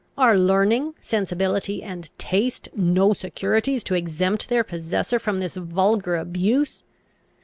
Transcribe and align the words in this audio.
Are 0.17 0.35
learning, 0.35 0.95
sensibility, 0.99 1.83
and 1.83 2.09
taste, 2.17 2.69
no 2.75 3.13
securities 3.13 3.83
to 3.83 3.93
exempt 3.93 4.49
their 4.49 4.63
possessor 4.63 5.19
from 5.19 5.37
this 5.37 5.55
vulgar 5.55 6.15
abuse? 6.15 6.81